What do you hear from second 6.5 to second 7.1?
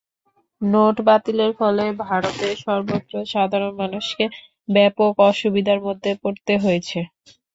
হয়েছে।